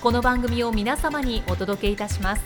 [0.00, 2.42] この番組を皆様にお届けいたします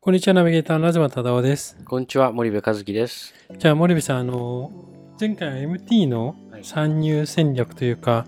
[0.00, 1.76] こんにちは、ナビゲーターの東忠夫です。
[1.84, 3.34] こんにちは、森部和樹です。
[3.58, 4.70] じゃあ、森部さん、あの、
[5.20, 8.24] 前回は MT の参入戦略というか、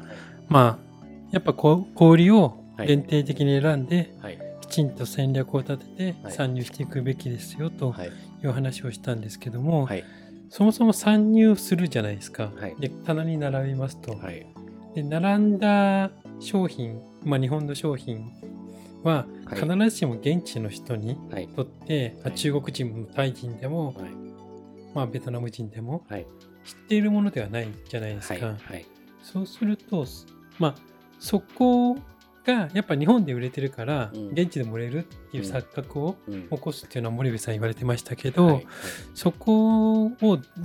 [0.49, 4.39] まあ、やっぱこう小売りを限定的に選んで、はい。
[4.61, 8.09] きちんと戦略を立ててはい参入していくべきですよとはい。
[8.09, 8.13] い
[8.47, 10.05] う話をしたんですけども、はい。
[10.51, 12.51] そもそも参入するじゃないですか。
[12.55, 14.17] はいで、棚に並びますと。
[14.17, 14.47] はい。
[14.95, 18.31] で、並んだ商品、まあ、日本の商品
[19.03, 21.49] ははい必ずしも現地の人にはい。
[21.49, 23.95] とって、あはい中国人もタイ人でも、はい。
[24.95, 26.27] まあ、ベトナム人でもはい。
[26.65, 28.41] 知っているものではないじゃないですはい。
[28.41, 28.47] か。
[28.49, 28.87] はい。
[29.23, 30.07] そうすると、
[30.59, 30.75] まあ、
[31.19, 31.97] そこ
[32.45, 38.67] がやっぱ日本で売れてるから、うん現地でも売れるっていう錯覚をうん起こすっていうのは森部さん言われてましたけど、はい
[39.15, 40.13] そこを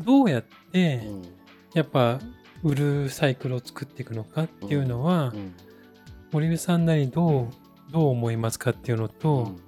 [0.06, 1.22] どうやってうん
[1.74, 2.20] やっぱ
[2.64, 5.54] 売るサイクルを作っていくのかっていうのは、うん
[6.32, 7.48] 森部さんなりどう
[7.92, 9.62] どう思いますかっていうのと、うん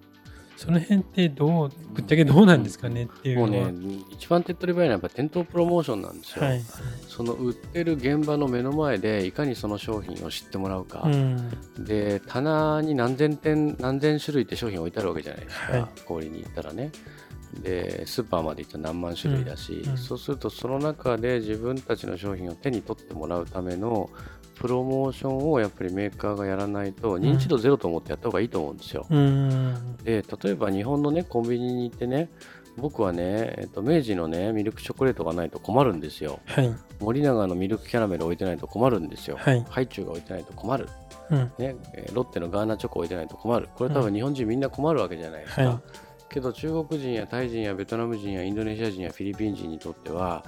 [0.58, 3.72] その辺ってどうぶっちゃけどうなんですかねっていうもうのは。
[3.72, 6.45] ね、一番手っ取り早いのはやっぱ店頭プロモーションなんですよ。
[6.45, 6.61] はい。
[7.10, 11.50] その売ってる現場の目の前でいかにその商品を知ってもらうか、うん。
[11.84, 16.92] で棚に何千点何千種類って商品置いてあるわけじゃないですか、はい小売りに行ったらね
[17.61, 24.10] でスーパーまで行ったら何万種類だし、うんうんそうするとその中で自分たちの商品を手に取ってもらうための
[24.56, 29.98] プロモーションをやっぱりメーカーがやらないと認知度ゼロと思ってやった方がいいと思うんですよ、うん。
[30.04, 32.30] で例えば日本のねコンビニに行ってね
[32.78, 36.73] 僕はね、えっと、明治のねミルクチョコレートがないと困るんですよはい。
[37.00, 39.66] 森永のミルクキャラメル置いてないと困るんですよ、はい。
[39.70, 40.89] ハイチュウが置いてないと困る
[41.32, 41.52] うん。
[41.58, 43.67] ね、えーロッテのガーナチョコ置いてないと困る。
[43.76, 45.61] これ多分日本人みんな困るわけじゃないですか。
[45.64, 45.80] はい
[46.30, 50.43] けど中国人やタイ人やベトナム人やインドネシア人やフィリピン人にとっては、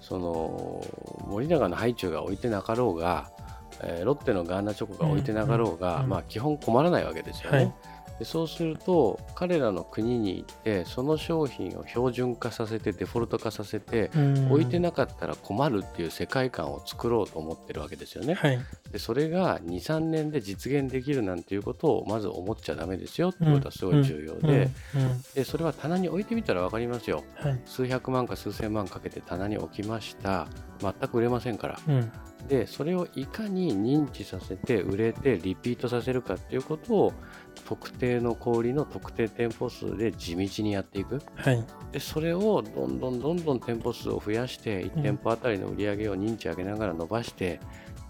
[0.00, 0.84] その
[1.26, 3.30] 森永のハイチュウが置いてなかろうが、
[3.82, 7.56] えーロッテのガーナチョコが置いてなかろうが、うんうんまあ基本困らないわけですよね。
[7.58, 7.74] はい
[8.18, 18.34] でそうすると彼らの国に行ってその商品を標準化させてデフォルト化させてうん置いてなかったら困るっていう世界観を作ろうと思ってるわけですよね。
[18.34, 18.58] はい。
[18.90, 24.68] でそれが23年で実現できるなんていうことをまず思っちゃダメですよっていうことはすごい重要で,、
[25.34, 27.60] でそれは棚に置いてみたら分かりますよはい。
[27.64, 30.46] 数百万か数千万かけて棚に置きました
[30.80, 32.12] 全く売れませんからうん。
[32.48, 37.12] でそれをいかに認知させて売れてリピートさせるかっていうことを
[37.66, 41.64] 特定の小売りの特定店舗数で地道にやっていくはい。
[41.92, 47.60] でそれをどんどんどんどん店舗数を増やして1店舗あたりの売り上げを認知上げながら伸ばして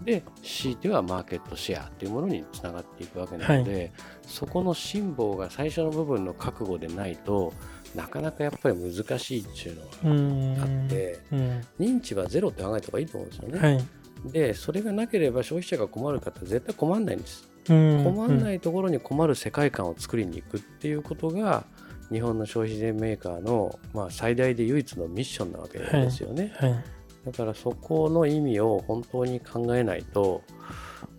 [0.03, 3.93] で強いてはマーケットシェアっていうものにつながっていくわけなので、
[4.25, 7.53] そこの辛抱が最初の部分の覚悟でないと
[7.95, 10.85] なかなかやっぱり難しいっていうのうがあん。
[10.87, 11.61] って、うん。
[11.79, 13.59] 認知はゼロって考えた方がいいと思うんですよね。
[13.59, 13.85] はい。
[14.25, 17.49] でそれがなければ消費者が困る方は絶対困らないんです。
[17.65, 18.03] 困。
[18.03, 21.65] 困らないいところに困る世界観を作りに行くっていうことが
[22.11, 26.83] 日本の消費税メーカーの、まあ、最大で唯一のミッションなわけですよね、はい。
[27.25, 30.43] だからそこの意味を本当に考えないと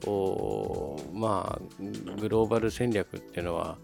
[0.07, 3.79] おまあグローバル戦略っていうのは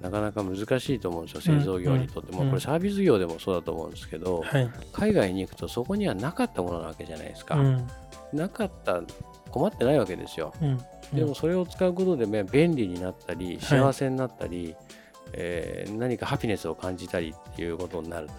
[0.00, 2.32] なかなか難しいと思うんですよ製造業にとって。
[2.32, 2.48] も、うん。
[2.50, 4.70] これサービス業でもそうだと思うんですけど、はい。
[4.92, 7.86] 海外に行くとそこにはなかったものなわけじゃないですか、うん。
[8.32, 9.02] なかった
[9.50, 10.52] 困ってないわけですよ。
[10.62, 10.78] うん。
[11.12, 14.76] でもそれを使うことで、ね、便利になったり幸せになったり、
[15.32, 18.32] えー何かハピネスを感じたりっていうことになると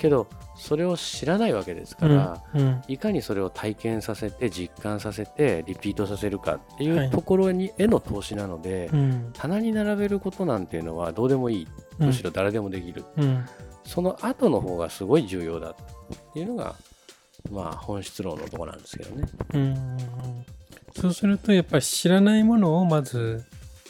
[0.00, 0.26] けど
[0.56, 2.82] それを知らないわけですから、うん。
[2.88, 9.30] いかにそれを体験させて実感させてリピートさせるかっていはいうところに、への投資なので、うん。
[9.32, 11.68] 棚に並べることなんていうのはどうでもいい
[11.98, 13.46] むしろ誰でもできる、うん。
[13.84, 15.74] その後の方がすごい重要だっ
[16.34, 16.74] ていうのが
[17.50, 19.28] まあ本質論のところなんですけどね。
[19.54, 19.98] うん。
[20.94, 23.44] そうすると、やっぱり知らないものをまず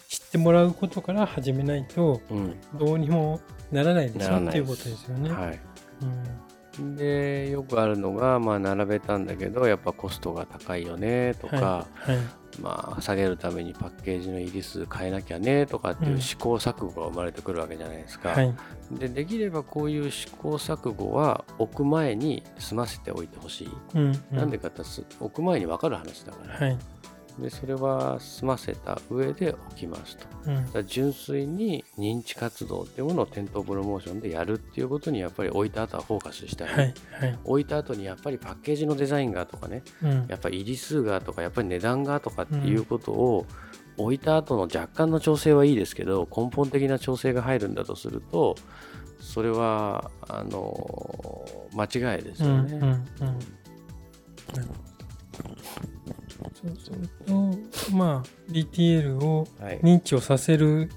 [0.08, 3.40] 知ってもらうことから始めないとうんどうにも
[3.72, 5.30] ならないでしならないょっていうことですよね。
[5.30, 5.69] はい
[6.02, 6.96] うん。
[6.96, 11.56] でよくあるのが、まあ、並べたんだけどやっぱコストが高いよねとか、
[11.94, 12.16] はい。
[12.16, 12.24] はい。
[12.60, 16.20] まあ、下げるためにパッケージの入り数変えなきゃねとかっていううん。
[16.20, 18.30] 試行錯誤が生まれてくるわけじゃないですか。
[18.30, 18.54] はい。
[18.92, 23.70] でできればこういう試行錯誤は置く前に済ませておいてほしい。
[23.94, 24.12] うん。
[24.32, 26.76] うなんでかってす置く前に分かる話だから。
[27.40, 30.26] はいでそれは済ませた上で置きますと。
[30.46, 30.86] うん。
[30.86, 37.38] 純粋に認知活動っていうものを店頭プロモーションでやるっていうことにやっぱり置いた後はフォーカスしたい、はいはい。
[37.44, 39.82] 置いた後にやっぱりパッケージのデザインがとかね。
[40.02, 40.26] うん。
[40.28, 43.46] やっぱり入り数がとかやっぱり値段がとかっていうことを
[43.96, 48.54] 置いた後の若干の調整はいいですけど根本的な調整が入るんだとすると
[49.20, 51.44] それはあの
[51.74, 52.74] 間違いですよね。
[52.74, 53.38] うんうんうん
[56.84, 60.90] そうするとまあ DTL をはい、認知をさせる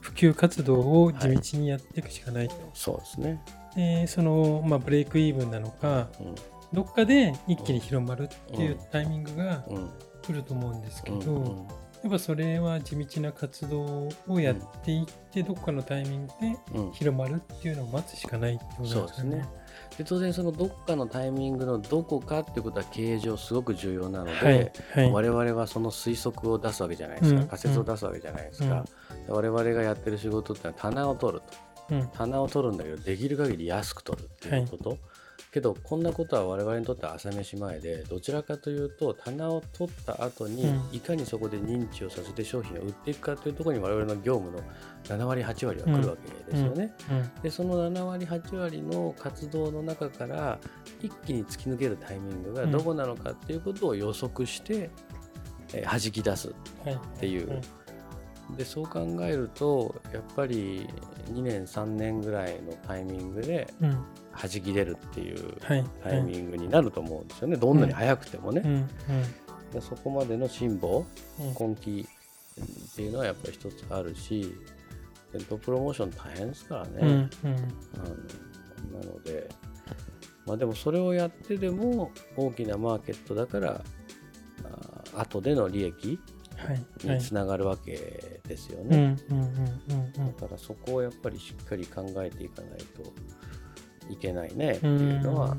[0.00, 2.54] 普及活動を地道にやっていくしかないと。
[2.74, 3.42] そうですね。
[3.74, 6.34] でその、まあ、ブレイクイーブンなのかうん。
[6.72, 9.90] どっかで一気に広まるっていうタイミングがうん
[10.22, 11.66] 来ると思うんですけど、
[12.06, 16.92] やっぱそれは地道な活動をやっていって、どっかのタイミングでうん。
[16.92, 19.48] 広まるっていうのを待つしかないってことなんですよね。
[19.98, 25.10] で当然そのどっかのタイミングのどこかっていうことは経営上すごく重要なので、はいはい。
[25.10, 28.84] 我々はその推測を出すわけじゃないですか、うん仮説を出すわけじゃないですか、
[29.28, 31.40] 我々がやってる仕事ってのは棚を取る
[31.88, 31.94] と。
[31.94, 32.08] うん。
[32.08, 34.98] 棚を取るんだけどできる限り安く取るっていうこと、
[35.56, 40.82] けどこんなことは我々にとっては朝飯前でどちらかというと棚を取った後にうん。
[40.92, 44.62] いかにそこで認知をさせて商品を売っていくかというところに我々の業務の
[45.04, 46.94] 7割8割は来るわけですよね。
[47.10, 47.42] うん。
[47.42, 50.58] でその7割8割の活動の中から
[51.00, 54.90] 一気に突き抜けるタイミングがどこなのかっていうことを予測して、
[55.72, 56.52] えー弾き出す
[56.84, 57.42] はいってい。
[57.42, 57.62] うはい
[58.50, 60.88] でそう考えるとやっぱり
[61.32, 63.90] 2年3年ぐらいのタイミングでうん。
[64.38, 65.84] 弾き出るっていうはい。
[66.02, 68.86] タイミングになると思うんですよね、どんなに早くてもね、
[69.72, 71.04] でそこまでの辛抱
[71.40, 71.70] うん。
[71.70, 72.06] 根気
[72.60, 74.54] っていうのはやっぱり一つあるし
[75.32, 77.08] 店頭プロモーション大変ですからね、うん。
[77.08, 77.30] うん。
[79.00, 79.48] なので
[80.44, 83.82] まあでもそれをやってでも大きなマーケットだから
[85.14, 86.20] あ後での利益
[86.72, 89.16] につながるわけですようんね、
[90.40, 95.56] だからそこをやっぱりしっかり考えていかないといけないねってうんいうのは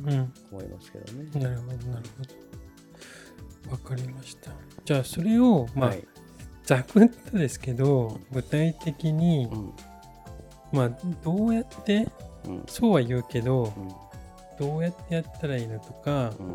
[0.51, 1.29] 思いますけどね。
[1.35, 3.71] なるほどなるほど。
[3.71, 4.51] わかりました。
[4.85, 6.07] じゃあそれをまあ、はい。
[6.63, 9.73] ざくっとですけど具体的にうん。
[10.71, 10.89] まあ
[11.23, 12.07] どうやって
[12.45, 12.63] うん。
[12.67, 13.89] そうは言うけどうん。
[14.59, 16.53] どうやってやったらいいのとか、うん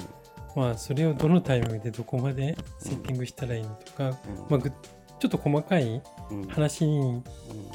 [0.55, 4.19] まあそれをどのタイミングでどこまでセッティングしたらいいのとか、
[4.49, 6.49] まあ、ぐちょっと細かいうん。
[6.49, 7.23] 話に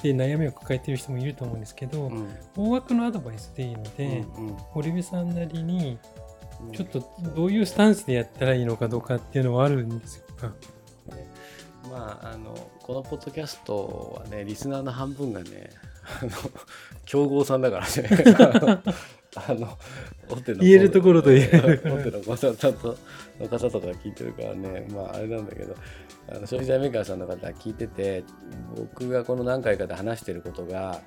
[0.03, 2.27] で悩みを抱えている人もいると思うんですけど、うん。
[2.56, 5.97] 大枠のアドバイスでいいので、うん堀部さんなりに
[6.62, 6.71] うん。
[6.74, 10.53] ちょっとどういうスタンスでやったらいいのかどうかっていうのはあるんですよか。
[11.89, 15.69] まあ、あのこのポッドキャストはねリスナーの半分がね
[16.21, 16.31] あの
[17.06, 18.83] 競合さんだからね
[19.47, 19.77] あの
[20.29, 21.81] 大手の言えるところと言える。
[21.85, 22.97] 大手のごさたと
[23.39, 24.87] の方とか聞いてるからね。
[24.91, 25.75] まああれなんだけど
[26.29, 28.23] あの消費財メーカーさんの方聞いてて
[28.75, 31.01] 僕がこの何回かで話してることが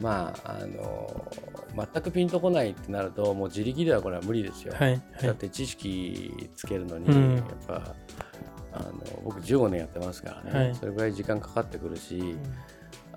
[0.00, 1.30] まああの
[1.74, 4.74] 全くピンとこないってなるともう自力ではこれは無理ですよ。
[4.76, 5.02] はいはい。
[5.22, 7.36] だって知識つけるのに、うん。
[7.36, 7.94] やっぱ
[8.72, 8.92] あの
[9.24, 10.74] 僕15年やってますからね、はい。
[10.74, 12.36] それぐらい時間かかってくるし、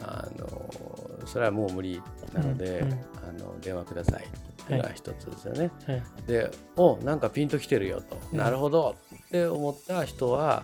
[0.02, 0.70] あの
[1.26, 2.02] それはもう無理
[2.34, 3.00] なので、うんうん。
[3.28, 4.26] あの電話ください
[4.66, 4.80] ってい。
[4.80, 5.72] うのは一つですよね。
[5.88, 6.04] はい。
[6.28, 8.38] でおなんかピンときてるよと、うん。
[8.38, 8.96] なるほど。
[9.28, 10.64] って思った人は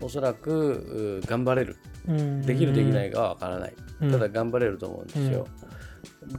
[0.00, 1.76] おそらくう頑張れる。
[2.08, 2.42] うん。
[2.42, 4.10] できるできないかは分からない、うん。
[4.10, 5.46] ただ頑張れると思うんですよ。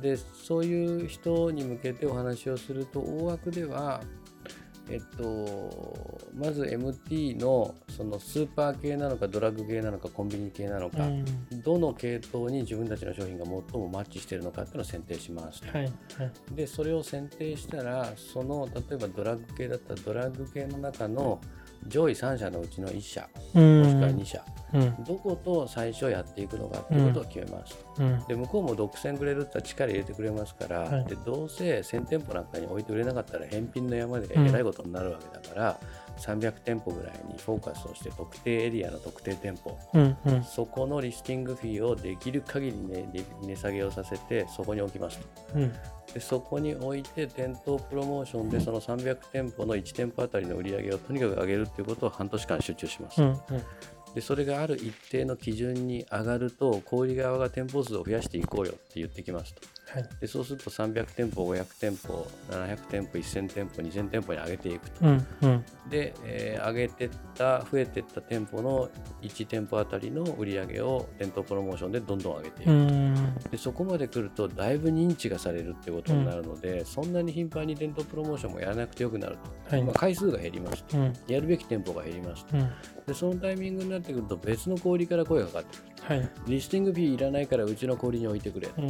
[0.01, 4.01] でそういう人に向けてお話をすると大枠では、
[4.90, 11.25] えっと、まず MT のそのスーパー系なのかドラッグ系なのかコンビニ系なのか、うん
[11.63, 15.63] どの系統に自分たちの商品が最もマッチしているのかっていうのを選定します。
[15.66, 15.92] はいはい
[16.56, 21.40] でそれを選定したらその例えばドラッグ系だったらドラッグ系の中の
[21.88, 23.84] 上位3社のうちの1社うん。
[23.84, 24.42] もしくは2社、
[24.74, 25.04] うん。
[25.04, 28.04] どこと最初やっていくのかっていうことを決めますと。
[28.04, 28.24] うん。
[28.28, 31.06] で向こうも独占くれるって言ったら力入れてくれますから、はい。
[31.06, 35.80] でどうせ1000店舗なんかに置いて売れなかったら返品の山でえらいことになるわけだから、
[36.17, 39.77] 300店舗ぐらいにフォーカスをして特定エリアの特定店舗。
[39.93, 40.43] うんうん。
[40.43, 45.25] そこのリスティングフィーをできる限りね値値下げをさせてそこに置きますと。
[45.55, 45.74] うん。
[46.13, 53.38] でそこに置いて店頭プロモーションでその300店舗の1店舗あたりの売り上げをとにかく上げるっていうことを半年間集中します、うんうん。
[54.13, 60.10] でそれがある一定の基準に上がると小売側が店舗数を増やしていこうよって言ってきますとはい。
[60.22, 65.28] でそうすると300店舗500店舗700店舗1000店舗2000店舗に上げていくとうん。
[65.42, 65.66] うん。
[65.90, 68.90] で、えー上げてった増えてった店舗の
[69.22, 73.36] 1店舗あたりの売り上げを店頭プロモーションでどんどん上げていく、うん。
[73.52, 79.38] でそこまで来るとだいぶ認知がされるってことになるので、そんなに頻繁に店頭プロモーションもやらなくてよくなる
[79.70, 79.94] と、はいまあ、。
[79.94, 81.13] 回数が減りますとうん。
[81.28, 82.70] やるべき店舗が減りますとうん。
[83.06, 86.29] でそのタイミングになってくると別の小売から声がかかってくるはい。
[86.48, 88.86] リスティングフィーいらないからうちの小売に置いてくれうん。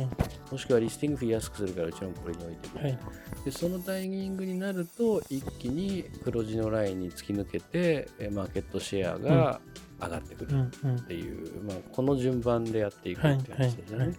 [0.52, 3.00] もしくはリスティングフィー安くするからうちの小売に置いてくれ、はい。
[3.46, 9.62] でそのタイミングになると一気に黒字のラインに突き抜けてえマーケットシェアが
[10.02, 10.72] 上がってくるうん。
[10.84, 11.02] うんっ。
[11.02, 14.06] ていう、まあ、この順番でやっていくっていう話ですよね。
[14.06, 14.18] はいはい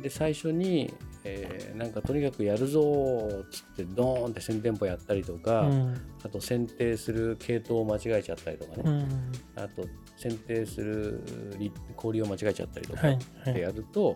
[0.00, 5.94] で最初に、えーなんかとにかくやるぞーっつってドーンって1000店舗やったりとか、うん。
[6.24, 9.32] あと選定する系統を間違えちゃったりとかね、うん。
[9.56, 9.84] あと
[10.20, 11.22] 選定する
[11.58, 13.16] り氷を間違えちゃったりとかはい。
[13.16, 13.54] っはい。
[13.54, 14.14] てやると、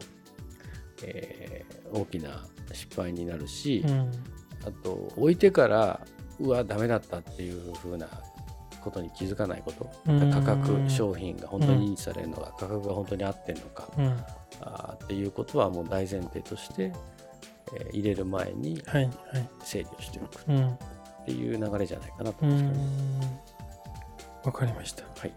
[1.02, 4.10] えー大きな失敗になるし、うん。
[4.66, 6.00] あと置いてから
[6.40, 8.08] うわダメだったっていう風な
[8.82, 14.06] ことに気づかないことうん価格商品が本当に認知されるのか、価格が本当に合ってるのかうん。
[14.60, 16.92] あーっていうことはもう大前提として、
[17.74, 19.04] えー入れる前にはい。
[19.04, 19.14] はい。
[19.62, 20.68] 整理をしておくうん。
[20.70, 20.78] っ
[21.26, 22.80] ていう流れじゃないかなとう思うんです
[23.20, 23.26] けどね。
[23.26, 24.46] ん。
[24.46, 25.04] わかりました。
[25.18, 25.32] はい、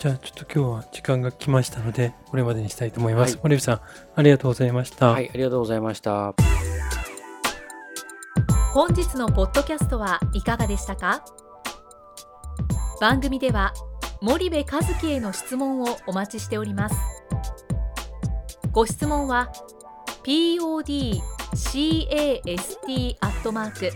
[0.00, 3.34] じゃあ、ちょっと今日は時間が来ましたので、これまでにしたいと思います。
[3.34, 3.80] はい森部さん、
[4.16, 5.08] ありがとうございました。
[5.10, 6.32] はい、ありがとうございました。
[8.72, 11.22] 本日のポッドキャストはいかがでしたか？
[12.98, 13.74] 番組では
[14.22, 16.96] 森部和樹への質問をお待ちしております
[18.72, 19.52] ご質問は
[20.24, 21.20] podcast
[23.20, 23.92] アットマーク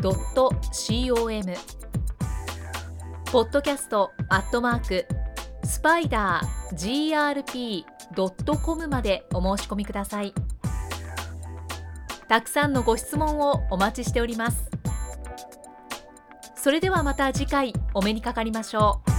[0.00, 1.54] spider.com
[3.32, 5.06] ポッドキャストアットマーク
[5.64, 7.74] スパイダー
[8.14, 10.32] grp.com までお申し込みください。
[12.28, 14.70] たくさんのご質問をお待ちしております。
[16.54, 19.10] それではまた次回お目にかかりましょう。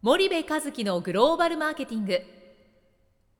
[0.00, 2.37] 森部和樹のグローバルマーケティング。